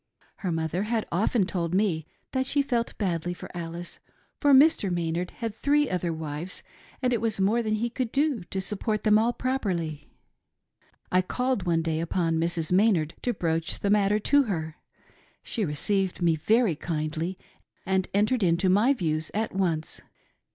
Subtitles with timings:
[0.37, 3.99] Her mother had often told me that she felt badly for Alice,
[4.39, 4.89] for Mr.
[4.89, 6.63] Maynard had three other wives
[7.03, 10.09] and it was more than he could do to sup port them all properly"
[11.11, 12.71] I called one day upon Mrs.
[12.71, 14.77] Maynard to broach the matter to her.
[15.43, 17.37] She received me very kindly
[17.85, 20.01] and entered into my views at once.